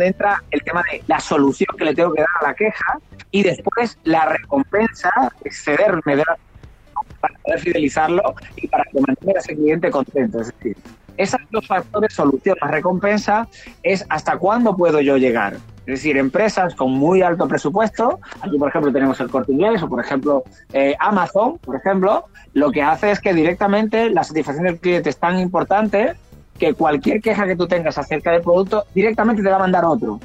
entra 0.03 0.43
el 0.51 0.61
tema 0.63 0.83
de 0.91 1.03
la 1.07 1.19
solución 1.19 1.75
que 1.77 1.85
le 1.85 1.95
tengo 1.95 2.13
que 2.13 2.21
dar 2.21 2.29
a 2.41 2.47
la 2.49 2.53
queja 2.53 2.99
y 3.31 3.43
después 3.43 3.97
la 4.03 4.25
recompensa, 4.25 5.11
excederme 5.43 6.15
de 6.15 6.23
la 6.25 6.37
para 7.19 7.35
poder 7.39 7.59
fidelizarlo 7.59 8.35
y 8.55 8.67
para 8.67 8.83
que 8.85 8.99
mantenga 8.99 9.33
a 9.37 9.39
ese 9.39 9.55
cliente 9.55 9.89
contento. 9.89 10.41
Es 10.41 10.53
decir, 10.53 10.77
esos 11.17 11.39
dos 11.51 11.65
factores, 11.65 12.13
solución, 12.13 12.57
la 12.61 12.67
recompensa, 12.67 13.47
es 13.83 14.05
hasta 14.09 14.37
cuándo 14.37 14.75
puedo 14.75 15.01
yo 15.01 15.17
llegar. 15.17 15.53
Es 15.53 15.99
decir, 15.99 16.17
empresas 16.17 16.73
con 16.73 16.91
muy 16.91 17.21
alto 17.21 17.47
presupuesto, 17.47 18.19
aquí 18.41 18.57
por 18.57 18.69
ejemplo 18.69 18.91
tenemos 18.91 19.19
el 19.19 19.29
corte 19.29 19.51
inglés 19.51 19.83
o 19.83 19.87
por 19.87 20.03
ejemplo 20.03 20.43
eh, 20.73 20.95
Amazon, 20.99 21.59
por 21.59 21.75
ejemplo, 21.75 22.25
lo 22.53 22.71
que 22.71 22.81
hace 22.81 23.11
es 23.11 23.19
que 23.19 23.33
directamente 23.33 24.09
la 24.09 24.23
satisfacción 24.23 24.65
del 24.65 24.79
cliente 24.79 25.11
es 25.11 25.17
tan 25.17 25.39
importante 25.39 26.15
que 26.57 26.73
cualquier 26.73 27.21
queja 27.21 27.45
que 27.45 27.55
tú 27.55 27.67
tengas 27.67 27.97
acerca 27.97 28.31
del 28.31 28.41
producto 28.41 28.85
directamente 28.93 29.43
te 29.43 29.49
va 29.49 29.57
a 29.57 29.59
mandar 29.59 29.85
otro. 29.85 30.19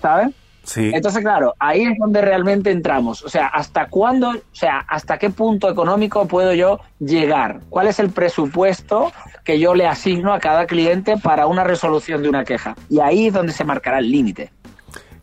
¿Sabes? 0.00 0.34
Entonces, 0.76 1.22
claro, 1.22 1.54
ahí 1.58 1.84
es 1.84 1.98
donde 1.98 2.20
realmente 2.20 2.70
entramos. 2.70 3.22
O 3.22 3.28
sea, 3.28 3.46
¿hasta 3.46 3.86
cuándo, 3.86 4.30
o 4.30 4.40
sea, 4.52 4.84
hasta 4.88 5.18
qué 5.18 5.30
punto 5.30 5.70
económico 5.70 6.26
puedo 6.26 6.52
yo 6.52 6.80
llegar? 6.98 7.60
¿Cuál 7.70 7.86
es 7.86 7.98
el 7.98 8.10
presupuesto 8.10 9.10
que 9.44 9.58
yo 9.58 9.74
le 9.74 9.86
asigno 9.86 10.32
a 10.34 10.38
cada 10.38 10.66
cliente 10.66 11.16
para 11.16 11.46
una 11.46 11.64
resolución 11.64 12.22
de 12.22 12.28
una 12.28 12.44
queja? 12.44 12.74
Y 12.90 13.00
ahí 13.00 13.28
es 13.28 13.32
donde 13.32 13.52
se 13.52 13.64
marcará 13.64 13.98
el 13.98 14.10
límite. 14.10 14.50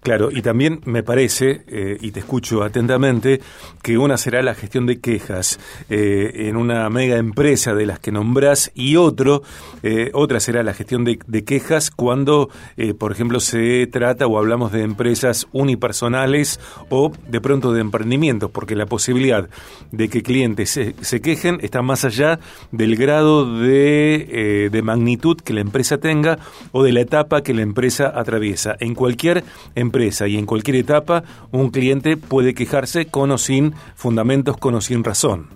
Claro, 0.06 0.30
y 0.32 0.44
también 0.44 0.82
me 0.86 1.02
parece, 1.02 1.64
eh, 1.66 1.98
y 2.00 2.12
te 2.12 2.20
escucho 2.20 2.62
atentamente, 2.62 3.42
que 3.82 3.98
una 3.98 4.18
será 4.18 4.44
la 4.44 4.54
gestión 4.54 4.86
de 4.86 5.00
quejas 5.00 5.60
eh, 5.90 6.48
en 6.48 6.58
una 6.58 6.88
mega 6.92 7.18
empresa 7.18 7.74
de 7.74 7.88
las 7.88 7.98
que 7.98 8.12
nombrás 8.12 8.72
y 8.76 8.98
otro, 8.98 9.42
eh, 9.82 10.12
otra 10.14 10.40
será 10.40 10.62
la 10.62 10.76
gestión 10.76 11.06
de, 11.06 11.18
quejas 11.44 11.90
cuando, 11.90 12.50
por 13.00 13.12
ejemplo, 13.12 13.40
se 13.40 13.88
trata 13.88 14.28
o 14.28 14.38
hablamos 14.38 14.72
de 14.72 14.84
empresas 14.84 15.48
unipersonales 15.54 16.60
o 16.90 17.12
de 17.28 17.42
pronto 17.42 17.74
de 17.74 17.82
emprendimientos, 17.82 18.52
porque 18.52 18.76
la 18.76 18.86
posibilidad 18.86 19.50
de 19.92 20.08
que 20.08 20.22
clientes 20.22 20.70
se, 20.70 21.22
quejen 21.22 21.58
está 21.62 21.82
más 21.82 22.06
allá 22.06 22.40
del 22.72 22.96
grado 22.96 23.60
de, 23.60 24.70
de 24.72 24.82
magnitud 24.84 25.38
que 25.38 25.54
la 25.54 25.62
empresa 25.62 25.98
tenga 25.98 26.38
o 26.72 26.84
de 26.84 26.92
la 26.92 27.02
etapa 27.02 27.42
que 27.42 27.56
la 27.56 27.64
empresa 27.64 28.12
atraviesa. 28.16 28.76
En 28.80 28.94
cualquier 28.94 29.44
empresa 29.74 29.95
y 30.28 30.38
en 30.38 30.46
cualquier 30.46 30.78
etapa 30.78 31.24
un 31.52 31.70
cliente 31.70 32.18
puede 32.18 32.54
quejarse 32.54 33.06
con 33.06 33.32
o 33.32 33.38
sin 33.38 33.74
fundamentos, 33.96 34.58
con 34.58 34.76
o 34.76 34.82
sin 34.82 35.04
razón. 35.04 35.48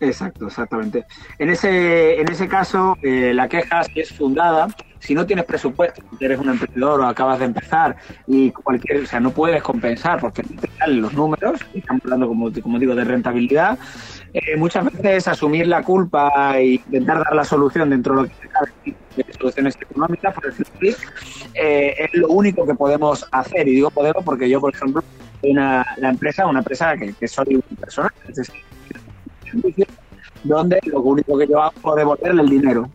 Exacto, 0.00 0.48
exactamente. 0.48 1.04
En 1.38 1.50
ese, 1.50 2.20
en 2.20 2.30
ese 2.30 2.48
caso, 2.48 2.96
eh, 3.02 3.32
la 3.32 3.48
queja 3.48 3.84
si 3.84 4.00
es 4.00 4.12
fundada, 4.12 4.68
si 5.02 5.14
no 5.14 5.26
tienes 5.26 5.44
presupuesto, 5.44 6.00
eres 6.20 6.38
un 6.38 6.50
emprendedor 6.50 7.00
o 7.00 7.06
acabas 7.06 7.40
de 7.40 7.46
empezar 7.46 7.96
y 8.26 8.50
cualquier, 8.52 9.02
o 9.02 9.06
sea, 9.06 9.18
no 9.18 9.32
puedes 9.32 9.62
compensar 9.62 10.20
porque 10.20 10.42
no 10.42 10.60
te 10.60 10.68
salen 10.78 11.02
los 11.02 11.12
números, 11.12 11.60
estamos 11.74 12.02
hablando, 12.04 12.28
como, 12.28 12.78
digo, 12.78 12.94
de 12.94 13.04
rentabilidad, 13.04 13.78
eh, 14.32 14.56
muchas 14.56 14.84
veces 14.84 15.26
asumir 15.26 15.66
la 15.66 15.82
culpa 15.82 16.56
e 16.56 16.74
intentar 16.74 17.18
dar 17.18 17.34
la 17.34 17.44
solución 17.44 17.90
dentro 17.90 18.14
de 18.14 18.22
lo 18.22 18.28
que 18.28 18.94
de 19.16 19.26
soluciones 19.38 19.76
económicas, 19.80 20.34
por 20.34 20.44
decirlo 20.44 20.96
eh, 21.54 21.94
es 21.98 22.14
lo 22.14 22.28
único 22.28 22.66
que 22.66 22.74
podemos 22.74 23.26
hacer. 23.30 23.68
Y 23.68 23.72
digo 23.72 23.90
podemos 23.90 24.24
porque 24.24 24.48
yo, 24.48 24.60
por 24.60 24.74
ejemplo, 24.74 25.02
una, 25.42 25.84
la 25.98 26.10
empresa, 26.10 26.46
una 26.46 26.60
empresa 26.60 26.96
que, 26.96 27.28
soy 27.28 27.56
un 27.56 27.76
personal, 27.76 28.12
es 28.28 28.36
decir, 28.36 28.54
donde 30.44 30.78
lo 30.84 31.00
único 31.00 31.36
que 31.36 31.46
yo 31.46 31.60
hago 31.60 31.90
es 31.90 31.96
devolverle 31.96 32.42
el 32.42 32.48
dinero. 32.48 32.88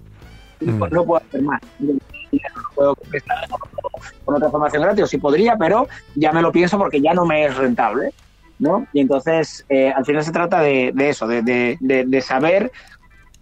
Mm. 0.60 0.84
No 0.92 1.06
puedo 1.06 1.18
hacer 1.18 1.42
más. 1.42 1.62
No 1.80 1.94
puedo 2.76 2.96
compensar 2.96 3.48
con 4.26 4.36
otra 4.36 4.50
formación 4.50 4.84
gratis, 4.84 5.04
o 5.04 5.08
sí 5.08 5.18
podría, 5.18 5.56
pero 5.58 5.88
ya 6.16 6.32
me 6.32 6.42
lo 6.42 6.52
pienso 6.52 6.78
porque 6.78 7.02
ya 7.02 7.14
no 7.14 7.26
me 7.26 7.46
es 7.46 7.56
rentable. 7.56 8.12
¿no? 8.60 8.88
Y 8.92 9.02
entonces, 9.02 9.66
eh, 9.70 9.92
al 9.96 10.04
final 10.04 10.24
se 10.24 10.32
trata 10.32 10.62
de, 10.62 10.92
eso, 10.98 11.28
de, 11.28 11.44
de, 11.44 11.78
de, 11.80 12.22
saber 12.22 12.72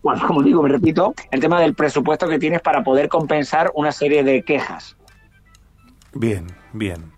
bueno, 0.05 0.27
como 0.27 0.43
digo, 0.43 0.62
me 0.62 0.69
repito, 0.69 1.15
el 1.31 1.39
tema 1.39 1.60
del 1.60 1.74
presupuesto 1.74 2.27
que 2.27 2.38
tienes 2.38 2.62
para 2.62 2.84
poder 2.84 3.10
compensar 3.10 3.72
una 3.74 3.91
serie 3.91 4.24
de 4.24 4.43
quejas. 4.43 4.95
Bien, 6.13 6.45
bien. 6.74 7.12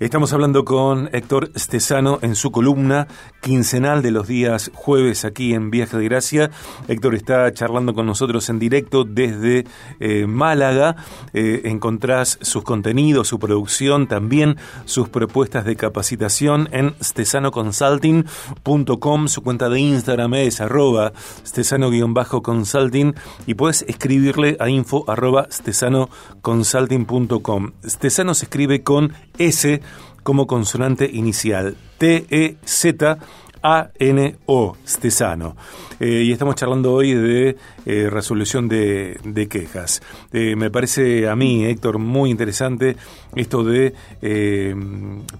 Estamos 0.00 0.32
hablando 0.32 0.64
con 0.64 1.08
Héctor 1.12 1.52
Stesano 1.56 2.18
en 2.20 2.34
su 2.34 2.50
columna 2.50 3.06
quincenal 3.40 4.02
de 4.02 4.10
los 4.10 4.26
días 4.26 4.72
jueves 4.74 5.24
aquí 5.24 5.54
en 5.54 5.70
Viaje 5.70 5.96
de 5.96 6.02
Gracia. 6.04 6.50
Héctor 6.88 7.14
está 7.14 7.52
charlando 7.52 7.94
con 7.94 8.04
nosotros 8.04 8.48
en 8.48 8.58
directo 8.58 9.04
desde 9.04 9.64
eh, 10.00 10.26
Málaga. 10.26 10.96
Eh, 11.32 11.60
encontrás 11.66 12.40
sus 12.42 12.64
contenidos, 12.64 13.28
su 13.28 13.38
producción, 13.38 14.08
también 14.08 14.56
sus 14.84 15.08
propuestas 15.08 15.64
de 15.64 15.76
capacitación 15.76 16.68
en 16.72 16.96
stesanoconsulting.com. 17.00 19.28
Su 19.28 19.42
cuenta 19.42 19.68
de 19.68 19.78
Instagram 19.78 20.34
es 20.34 20.60
arroba 20.60 21.12
stesano-consulting 21.46 23.14
y 23.46 23.54
puedes 23.54 23.82
escribirle 23.82 24.56
a 24.58 24.68
info 24.68 25.04
arroba 25.06 25.46
stesanoconsulting.com. 25.50 27.70
Stesano 27.86 28.34
se 28.34 28.46
escribe 28.46 28.82
con 28.82 29.12
S 29.38 29.83
como 30.24 30.48
consonante 30.48 31.08
inicial. 31.12 31.76
T-E-Z. 31.98 33.18
A-N-O, 33.66 34.76
Stesano. 34.86 35.56
Eh, 35.98 36.24
y 36.26 36.32
estamos 36.32 36.54
charlando 36.54 36.92
hoy 36.92 37.14
de 37.14 37.56
eh, 37.86 38.10
resolución 38.10 38.68
de, 38.68 39.48
quejas. 39.48 40.02
Eh, 40.34 40.54
me 40.54 40.70
parece 40.70 41.30
a 41.30 41.34
mí, 41.34 41.64
Héctor, 41.64 41.98
muy 41.98 42.30
interesante 42.30 42.94
esto 43.34 43.64
de 43.64 43.94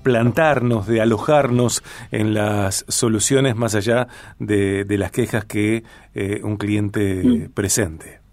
plantarnos, 0.03 0.87
de 0.87 1.03
alojarnos 1.03 1.83
en 2.11 2.33
las 2.33 2.87
soluciones 2.89 3.57
más 3.57 3.75
allá 3.75 4.09
de, 4.39 4.87
las 4.89 5.11
quejas 5.11 5.45
que 5.45 5.85
un 6.43 6.57
cliente 6.57 7.23
mm. 7.23 7.53
presente. 7.53 8.24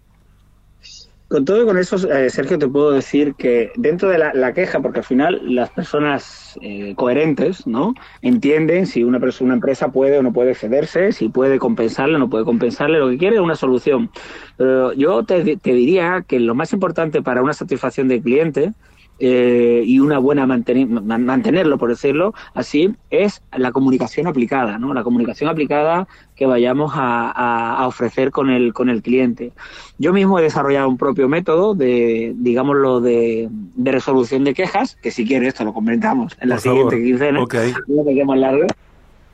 Con 1.32 1.46
todo 1.46 1.64
con 1.64 1.78
eso, 1.78 1.96
eh, 2.12 2.28
Sergio, 2.28 2.58
te 2.58 2.68
puedo 2.68 2.90
decir 2.90 3.34
que 3.36 3.72
dentro 3.76 4.10
de 4.10 4.18
la, 4.18 4.52
queja, 4.52 4.80
porque 4.80 4.98
al 4.98 5.04
final 5.06 5.40
las 5.42 5.70
personas 5.70 6.58
eh, 6.60 6.92
coherentes, 6.94 7.66
¿no? 7.66 7.94
Entienden 8.20 8.86
si 8.86 9.02
una, 9.02 9.18
persona, 9.18 9.46
una 9.46 9.54
empresa 9.54 9.90
puede 9.92 10.18
o 10.18 10.22
no 10.22 10.34
puede 10.34 10.54
cederse, 10.54 11.10
si 11.12 11.30
puede 11.30 11.58
compensarle 11.58 12.16
o 12.16 12.18
no 12.18 12.28
puede 12.28 12.44
compensarle, 12.44 12.98
lo 12.98 13.08
que 13.08 13.16
quiere 13.16 13.36
es 13.36 13.40
una 13.40 13.54
solución. 13.54 14.10
Pero 14.58 14.92
yo 14.92 15.24
te, 15.24 15.56
te 15.56 15.72
diría 15.72 16.22
que 16.28 16.38
lo 16.38 16.54
más 16.54 16.74
importante 16.74 17.22
para 17.22 17.40
una 17.40 17.54
satisfacción 17.54 18.08
del 18.08 18.20
cliente 18.20 18.74
eh, 19.24 19.84
y 19.86 20.00
una 20.00 20.18
buena 20.18 20.46
mantenerlo, 20.46 21.78
por 21.78 21.90
decirlo 21.90 22.34
así, 22.54 22.92
es 23.08 23.40
la 23.56 23.70
comunicación 23.70 24.26
aplicada, 24.26 24.78
¿no? 24.78 24.92
La 24.94 25.04
comunicación 25.04 25.48
aplicada 25.48 26.08
que 26.34 26.44
vayamos 26.44 26.90
a, 26.96 27.86
ofrecer 27.86 28.32
con 28.32 28.50
el, 28.50 28.72
con 28.72 28.88
el 28.88 29.00
cliente. 29.00 29.52
Yo 29.96 30.12
mismo 30.12 30.40
he 30.40 30.42
desarrollado 30.42 30.88
un 30.88 30.98
propio 30.98 31.28
método 31.28 31.76
de, 31.76 32.32
digámoslo, 32.34 33.00
de, 33.00 33.48
de 33.48 33.92
resolución 33.92 34.42
de 34.42 34.54
quejas, 34.54 34.96
que 35.00 35.12
si 35.12 35.24
quieres 35.24 35.50
esto 35.50 35.64
lo 35.64 35.72
comentamos 35.72 36.36
en 36.40 36.48
la 36.48 36.58
siguiente 36.58 37.00
quincena, 37.00 37.38
no 37.86 38.34
largo, 38.34 38.66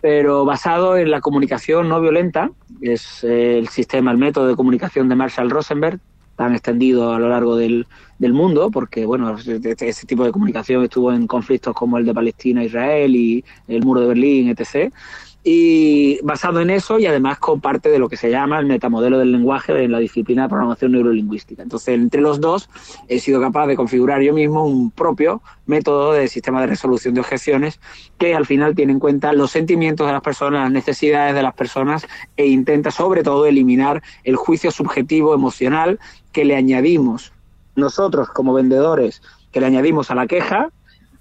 pero 0.02 0.44
basado 0.44 0.98
en 0.98 1.10
la 1.10 1.22
comunicación 1.22 1.88
no 1.88 1.98
violenta, 2.02 2.50
es 2.82 3.24
el 3.24 3.68
sistema, 3.68 4.10
el 4.10 4.18
método 4.18 4.48
de 4.48 4.54
comunicación 4.54 5.08
de 5.08 5.14
Marshall 5.14 5.48
Rosenberg, 5.48 5.98
tan 6.38 6.54
extendido 6.54 7.12
a 7.12 7.18
lo 7.18 7.28
largo 7.28 7.56
del, 7.56 7.88
del 8.20 8.32
mundo, 8.32 8.70
porque 8.70 9.04
bueno, 9.04 9.36
ese 9.36 10.06
tipo 10.06 10.24
de 10.24 10.30
comunicación 10.30 10.84
estuvo 10.84 11.12
en 11.12 11.26
conflictos 11.26 11.74
como 11.74 11.98
el 11.98 12.06
de 12.06 12.14
Palestina, 12.14 12.62
Israel 12.62 13.16
y 13.16 13.44
el 13.66 13.82
muro 13.82 14.02
de 14.02 14.06
Berlín, 14.06 14.48
etc 14.48 14.92
y 15.44 16.20
basado 16.22 16.60
en 16.60 16.70
eso 16.70 16.98
y 16.98 17.06
además 17.06 17.38
comparte 17.38 17.88
de 17.88 17.98
lo 17.98 18.08
que 18.08 18.16
se 18.16 18.30
llama 18.30 18.58
el 18.58 18.66
metamodelo 18.66 19.18
del 19.18 19.32
lenguaje 19.32 19.82
en 19.82 19.92
la 19.92 19.98
disciplina 19.98 20.42
de 20.42 20.48
programación 20.48 20.92
neurolingüística. 20.92 21.62
Entonces, 21.62 21.94
entre 21.94 22.20
los 22.20 22.40
dos 22.40 22.68
he 23.08 23.20
sido 23.20 23.40
capaz 23.40 23.66
de 23.66 23.76
configurar 23.76 24.20
yo 24.20 24.34
mismo 24.34 24.64
un 24.64 24.90
propio 24.90 25.40
método 25.66 26.12
de 26.12 26.28
sistema 26.28 26.60
de 26.60 26.66
resolución 26.66 27.14
de 27.14 27.20
objeciones 27.20 27.80
que 28.18 28.34
al 28.34 28.46
final 28.46 28.74
tiene 28.74 28.92
en 28.92 28.98
cuenta 28.98 29.32
los 29.32 29.50
sentimientos 29.50 30.06
de 30.06 30.12
las 30.12 30.22
personas, 30.22 30.62
las 30.62 30.72
necesidades 30.72 31.34
de 31.34 31.42
las 31.42 31.54
personas 31.54 32.06
e 32.36 32.46
intenta 32.46 32.90
sobre 32.90 33.22
todo 33.22 33.46
eliminar 33.46 34.02
el 34.24 34.36
juicio 34.36 34.70
subjetivo 34.70 35.34
emocional 35.34 35.98
que 36.32 36.44
le 36.44 36.56
añadimos 36.56 37.32
nosotros 37.76 38.28
como 38.28 38.52
vendedores, 38.54 39.22
que 39.52 39.60
le 39.60 39.66
añadimos 39.66 40.10
a 40.10 40.14
la 40.14 40.26
queja 40.26 40.70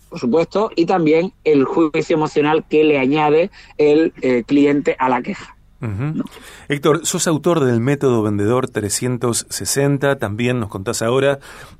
por 0.09 0.19
supuesto, 0.19 0.71
y 0.75 0.85
también 0.85 1.33
el 1.43 1.65
juicio 1.65 2.15
emocional 2.15 2.65
que 2.69 2.83
le 2.83 2.99
añade 2.99 3.51
el 3.77 4.13
eh, 4.21 4.43
cliente 4.45 4.95
a 4.99 5.09
la 5.09 5.21
queja. 5.21 5.57
Héctor, 6.69 7.05
sos 7.05 7.27
autor 7.27 7.63
del 7.63 7.79
método 7.79 8.23
vendedor 8.23 8.67
360, 8.67 10.17
también 10.17 10.59
nos 10.59 10.69
contás 10.69 11.03
ahora 11.03 11.37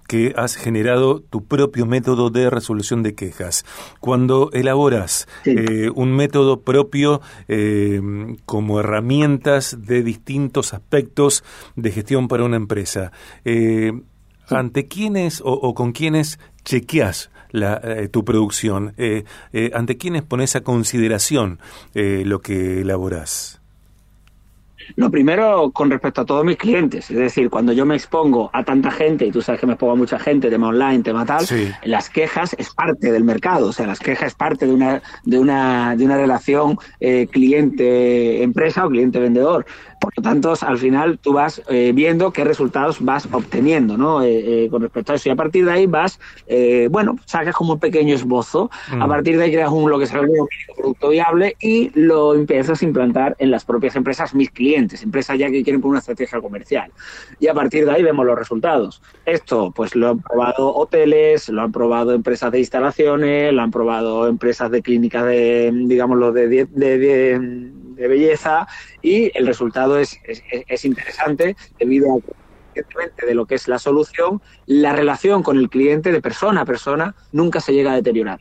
que 0.08 0.34
has 0.38 0.56
generado 0.56 1.22
tu 1.22 1.46
propio 1.46 1.88
método 1.88 2.30
de 2.30 2.52
resolución 2.52 3.02
de 3.02 3.16
quejas. 3.16 3.66
Cuando 4.00 4.52
elaboras 4.54 5.28
eh, 5.46 5.90
un 5.96 6.16
método 6.16 6.62
propio 6.62 7.22
eh, 7.48 8.00
como 8.46 8.80
herramientas 8.80 9.76
de 9.80 10.04
distintos 10.04 10.76
aspectos 10.76 11.44
de 11.76 11.92
gestión 11.92 12.28
para 12.28 12.44
una 12.44 12.58
empresa, 12.58 13.12
¿ante 14.48 14.88
quiénes 14.88 15.42
o, 15.44 15.74
con 15.74 15.92
quiénes 15.92 16.40
chequeas 16.64 17.32
la, 17.58 17.82
eh, 17.84 18.08
tu 18.08 18.24
producción? 18.24 18.94
Eh, 18.98 19.24
eh, 19.54 19.72
¿Ante 19.74 19.98
quiénes 19.98 20.24
pones 20.24 20.56
a 20.56 20.62
consideración 20.62 21.60
lo 21.94 22.42
que 22.42 22.82
elaboras? 22.82 23.58
Lo 24.96 25.12
primero 25.12 25.72
con 25.72 25.90
respecto 25.90 26.22
a 26.22 26.26
todos 26.26 26.46
mis 26.46 26.58
clientes, 26.58 27.10
es 27.12 27.18
decir, 27.18 27.50
cuando 27.50 27.74
yo 27.74 27.86
me 27.86 27.96
expongo 27.96 28.50
a 28.54 28.64
tanta 28.64 28.90
gente, 28.90 29.26
y 29.26 29.32
tú 29.32 29.42
sabes 29.42 29.60
que 29.60 29.68
me 29.68 29.74
expongo 29.74 29.94
a 29.94 29.96
mucha 29.96 30.18
gente, 30.18 30.50
tema 30.50 30.70
online, 30.70 31.04
tema 31.04 31.26
tal, 31.26 31.46
las 31.84 32.10
quejas 32.10 32.56
es 32.58 32.74
parte 32.74 33.12
del 33.12 33.24
mercado, 33.24 33.68
o 33.68 33.74
sea, 33.74 33.86
las 33.86 34.00
quejas 34.00 34.28
es 34.30 34.36
parte 34.36 34.66
de 34.66 34.74
una, 34.74 35.02
de 35.24 35.40
una, 35.40 35.96
de 35.96 36.06
una 36.06 36.18
relación 36.18 36.78
eh, 37.00 37.28
cliente-empresa 37.30 38.86
o 38.86 38.90
cliente-vendedor. 38.90 39.66
Por 40.00 40.14
lo 40.16 40.24
tanto, 40.24 40.54
al 40.62 40.78
final 40.78 41.20
tú 41.20 41.34
vas 41.34 41.62
eh, 41.70 41.92
viendo 41.94 42.32
qué 42.32 42.44
resultados 42.44 43.04
vas 43.04 43.28
obteniendo, 43.32 43.98
¿no? 43.98 44.22
Eh, 44.22 44.66
eh, 44.66 44.70
con 44.70 44.82
respecto 44.82 45.12
a 45.12 45.16
eso. 45.16 45.30
Y 45.30 45.32
a 45.32 45.36
partir 45.36 45.66
de 45.66 45.72
ahí 45.72 45.86
vas, 45.86 46.20
bueno, 46.90 47.18
sacas 47.26 47.56
como 47.56 47.74
un 47.74 47.80
pequeño 47.80 48.16
esbozo. 48.16 48.70
A 48.92 49.06
mm. 49.06 49.10
partir 49.10 49.38
de 49.38 49.46
ahí 49.46 49.52
creas 49.52 49.72
un 49.72 49.90
lo 49.90 50.00
que 50.00 50.06
se 50.06 50.16
llama 50.16 50.28
un 50.28 50.76
producto 50.76 51.10
viable 51.10 51.56
y 51.62 51.92
lo 51.94 52.36
empiezas 52.36 52.82
a 52.82 52.86
implantar 52.86 53.36
en 53.40 53.52
las 53.52 53.66
propias 53.66 53.96
empresas, 53.96 54.34
mis 54.36 54.50
clientes, 54.52 55.04
empresas 55.04 55.38
ya 55.38 55.50
que 55.50 55.64
quieren 55.64 55.82
poner 55.82 55.92
una 55.92 56.00
estrategia 56.00 56.42
comercial. 56.42 56.92
Y 57.40 57.48
a 57.48 57.54
partir 57.54 57.86
de 57.86 57.92
ahí 57.92 58.04
vemos 58.04 58.26
los 58.26 58.38
resultados. 58.38 59.02
Esto, 59.26 59.72
pues 59.76 59.96
lo 59.96 60.10
han 60.10 60.20
probado 60.20 60.76
hoteles, 60.76 61.50
lo 61.50 61.62
han 61.62 61.72
probado 61.72 62.14
empresas 62.14 62.52
de 62.52 62.60
instalaciones, 62.60 63.54
lo 63.54 63.62
han 63.62 63.72
probado 63.72 64.28
empresas 64.28 64.72
de 64.72 64.82
clínicas 64.82 65.26
de, 65.26 65.72
digámoslo, 65.74 66.32
de, 66.32 66.48
de, 66.48 66.66
de 66.66 66.98
de 66.98 67.72
belleza 67.98 68.68
y 69.02 69.32
el 69.38 69.48
resultado 69.48 69.98
es, 69.98 70.20
es, 70.26 70.86
interesante 70.86 71.56
debido 71.80 72.18
a 72.18 72.20
de 73.26 73.34
lo 73.34 73.48
que 73.48 73.56
es 73.56 73.68
la 73.68 73.80
solución, 73.80 74.42
la 74.68 74.94
relación 74.94 75.42
con 75.42 75.58
el 75.58 75.70
cliente 75.70 76.12
de 76.12 76.22
persona 76.22 76.62
a 76.62 76.66
persona 76.66 77.16
nunca 77.32 77.60
se 77.60 77.74
llega 77.74 77.92
a 77.92 77.96
deteriorar. 77.96 78.40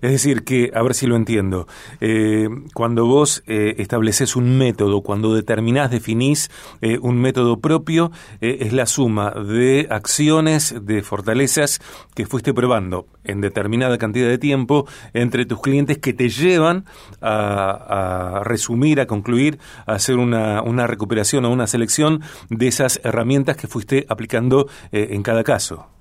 Es 0.00 0.10
decir, 0.10 0.44
que, 0.44 0.70
a 0.74 0.82
ver 0.82 0.94
si 0.94 1.06
lo 1.06 1.16
entiendo, 1.16 1.66
eh, 2.00 2.48
cuando 2.74 3.06
vos 3.06 3.42
eh, 3.46 3.74
estableces 3.78 4.36
un 4.36 4.58
método, 4.58 5.02
cuando 5.02 5.34
determinás, 5.34 5.90
definís 5.90 6.50
eh, 6.80 6.98
un 7.00 7.18
método 7.18 7.60
propio, 7.60 8.10
es 8.40 8.72
la 8.72 8.86
suma 8.86 9.30
de 9.30 9.86
acciones, 9.90 10.74
de 10.82 11.02
fortalezas 11.02 11.80
que 12.14 12.26
fuiste 12.26 12.54
probando 12.54 13.06
en 13.24 13.40
determinada 13.40 13.98
cantidad 13.98 14.28
de 14.28 14.38
tiempo 14.38 14.86
entre 15.14 15.46
tus 15.46 15.60
clientes 15.60 15.98
que 15.98 16.12
te 16.12 16.28
llevan 16.28 16.84
a, 17.20 18.42
resumir, 18.44 19.00
a 19.00 19.06
concluir, 19.06 19.58
a 19.86 19.94
hacer 19.94 20.16
una, 20.16 20.62
una 20.62 20.86
recuperación 20.86 21.44
o 21.44 21.50
una 21.50 21.66
selección 21.66 22.22
de 22.50 22.68
esas 22.68 23.00
herramientas 23.04 23.56
que 23.56 23.66
fuiste 23.66 24.06
aplicando 24.08 24.68
en 24.92 25.22
cada 25.22 25.42
caso. 25.44 25.95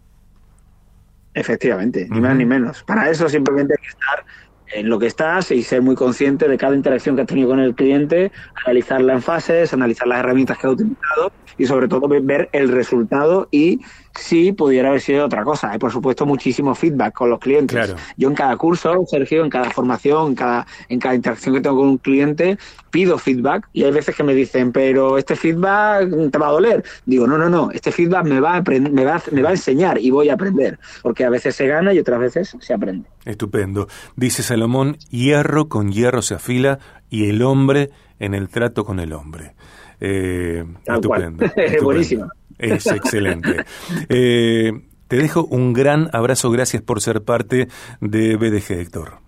Efectivamente, 1.36 2.08
ni 2.10 2.22
más 2.22 2.36
ni 2.36 2.46
menos. 2.46 2.82
Para 2.84 3.10
eso 3.10 3.28
simplemente 3.28 3.74
hay 3.74 3.84
que 3.84 3.90
estar 3.90 4.26
en 4.74 4.90
lo 4.90 4.98
que 4.98 5.08
estás 5.08 5.52
y 5.52 5.64
ser 5.64 5.82
muy 5.82 5.96
consciente 5.96 6.48
de 6.48 6.58
cada 6.58 6.76
interacción 6.76 7.16
que 7.16 7.24
has 7.24 7.28
tenido 7.28 7.50
con 7.50 7.60
el 7.60 7.76
cliente, 7.76 8.32
analizarla 8.66 9.14
en 9.14 9.22
fases, 9.22 9.74
analizar 9.74 10.08
las 10.08 10.20
herramientas 10.20 10.58
que 10.58 10.68
ha 10.68 10.70
utilizado 10.72 11.32
y 11.58 11.66
sobre 11.66 11.88
todo 11.88 12.08
ver 12.08 12.50
el 12.54 12.70
resultado 12.70 13.48
y 13.52 13.82
si 14.20 14.52
pudiera 14.52 14.90
haber 14.90 15.02
sido 15.02 15.26
otra 15.26 15.44
cosa. 15.44 15.72
Hay, 15.72 15.80
por 15.80 15.92
supuesto, 15.92 16.26
muchísimo 16.26 16.76
feedback 16.76 17.14
con 17.14 17.30
los 17.30 17.40
clientes. 17.40 17.96
Yo 18.18 18.30
en 18.30 18.36
cada 18.36 18.56
curso, 18.58 19.06
Sergio, 19.08 19.44
en 19.44 19.50
cada 19.50 19.70
formación, 19.70 20.30
en 20.30 20.36
cada, 20.36 20.68
en 20.90 21.00
cada 21.00 21.16
interacción 21.16 21.56
que 21.56 21.62
tengo 21.62 21.78
con 21.78 21.88
un 21.88 21.98
cliente, 21.98 22.58
pido 22.92 23.18
feedback 23.18 23.68
y 23.74 23.84
hay 23.84 23.92
veces 23.92 24.16
que 24.16 24.24
me 24.24 24.34
dicen, 24.34 24.72
pero 24.72 25.18
este 25.18 25.36
feedback 25.36 26.10
te 26.32 26.38
va 26.38 26.48
a 26.48 26.52
doler. 26.52 26.84
Digo, 27.06 27.28
no, 27.28 27.38
no, 27.38 27.50
no, 27.50 27.72
este 27.72 27.92
feedback 27.92 28.26
me 28.26 28.40
va 28.40 28.56
a, 28.56 28.62
me 28.62 29.04
va, 29.04 29.22
me 29.32 29.42
va 29.42 29.50
a 29.50 29.54
enseñar 29.54 30.00
y 30.00 30.12
voy 30.12 30.30
a 30.30 30.34
aprender, 30.34 30.80
porque 31.02 31.26
a 31.26 31.30
veces 31.30 31.56
se 31.56 31.68
gana 31.68 31.94
y 31.94 32.00
otras 32.00 32.20
veces 32.20 32.56
se 32.60 32.74
aprende. 32.74 33.08
Estupendo. 33.26 33.88
Dice 34.16 34.44
Salomón, 34.44 34.98
hierro 35.10 35.68
con 35.68 35.92
hierro 35.92 36.22
se 36.22 36.36
afila 36.36 36.80
y 37.10 37.30
el 37.30 37.42
hombre 37.42 37.90
en 38.20 38.34
el 38.34 38.50
trato 38.50 38.86
con 38.86 39.00
el 39.00 39.14
hombre. 39.14 39.56
Eh, 40.00 40.64
estupendo, 40.86 41.46
Buenísimo. 41.82 42.30
Es 42.58 42.88
excelente. 42.88 43.66
Eh, 44.10 44.72
te 45.08 45.18
dejo 45.18 45.46
un 45.46 45.74
gran 45.74 46.10
abrazo. 46.14 46.50
Gracias 46.52 46.82
por 46.82 47.02
ser 47.02 47.24
parte 47.24 47.68
de 48.02 48.38
BDG, 48.38 48.80
Héctor. 48.80 49.26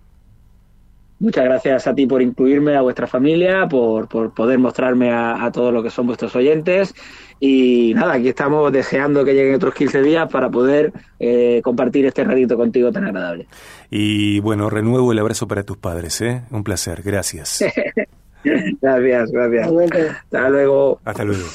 Muchas 1.20 1.44
gracias 1.44 1.86
a 1.88 1.94
ti 1.94 2.06
por 2.06 2.22
incluirme, 2.22 2.76
a 2.76 2.80
vuestra 2.80 3.08
familia, 3.08 3.66
por, 3.68 4.08
por 4.08 4.32
poder 4.32 4.58
mostrarme 4.60 5.10
a, 5.10 5.50
todo 5.52 5.72
lo 5.72 5.82
que 5.82 5.90
son 5.90 6.06
vuestros 6.06 6.34
oyentes. 6.36 6.94
Y 7.40 7.92
nada, 7.94 8.14
aquí 8.14 8.28
estamos 8.28 8.72
deseando 8.72 9.24
que 9.24 9.34
lleguen 9.34 9.56
otros 9.56 9.74
15 9.74 10.02
días 10.02 10.30
para 10.30 10.48
poder 10.48 10.92
eh, 11.18 11.60
compartir 11.62 12.06
este 12.06 12.22
ratito 12.22 12.56
contigo 12.56 12.92
tan 12.92 13.04
agradable. 13.04 13.48
Y 13.90 14.38
bueno, 14.40 14.70
renuevo 14.70 15.10
el 15.10 15.18
abrazo 15.18 15.48
para 15.48 15.64
tus 15.64 15.76
padres, 15.76 16.20
¿eh? 16.20 16.42
Un 16.50 16.62
placer, 16.62 17.02
gracias. 17.02 17.64
gracias, 18.44 19.30
gracias. 19.30 19.68
Hasta 19.68 20.48
luego. 20.48 21.00
Hasta 21.04 21.24
luego. 21.24 21.46